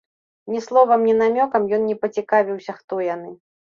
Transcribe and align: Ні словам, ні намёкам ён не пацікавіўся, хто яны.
Ні 0.53 0.61
словам, 0.67 1.03
ні 1.09 1.13
намёкам 1.19 1.67
ён 1.79 1.87
не 1.93 1.97
пацікавіўся, 2.07 2.71
хто 2.79 2.93
яны. 3.15 3.31